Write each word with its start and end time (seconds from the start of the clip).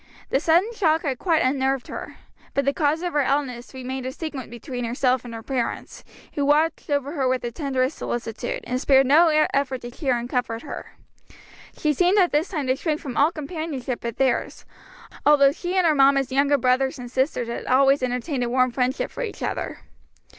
The 0.31 0.39
sudden 0.39 0.73
shock 0.73 1.03
had 1.03 1.19
quite 1.19 1.43
unnerved 1.43 1.85
her; 1.87 2.15
but 2.55 2.65
the 2.65 2.73
cause 2.73 3.03
of 3.03 3.13
her 3.13 3.21
illness 3.21 3.71
remained 3.71 4.07
a 4.07 4.11
secret 4.11 4.49
between 4.49 4.83
herself 4.83 5.23
and 5.23 5.31
her 5.35 5.43
parents, 5.43 6.03
who 6.33 6.43
watched 6.43 6.89
over 6.89 7.11
her 7.11 7.27
with 7.27 7.43
the 7.43 7.51
tenderest 7.51 7.99
solicitude, 7.99 8.61
and 8.63 8.81
spared 8.81 9.05
no 9.05 9.27
effort 9.53 9.81
to 9.81 9.91
cheer 9.91 10.17
and 10.17 10.27
comfort 10.27 10.63
her. 10.63 10.93
She 11.77 11.93
seemed 11.93 12.17
at 12.17 12.31
this 12.31 12.49
time 12.49 12.65
to 12.65 12.75
shrink 12.75 12.99
from 12.99 13.15
all 13.15 13.31
companionship 13.31 13.99
but 14.01 14.17
theirs, 14.17 14.65
although 15.23 15.51
she 15.51 15.75
and 15.75 15.85
her 15.85 15.93
mamma's 15.93 16.31
younger 16.31 16.57
brothers 16.57 16.97
and 16.97 17.11
sisters 17.11 17.47
had 17.47 17.67
always 17.67 18.01
entertained 18.01 18.43
a 18.43 18.49
warm 18.49 18.71
friendship 18.71 19.11
for 19.11 19.21
each 19.21 19.43
other. 19.43 19.81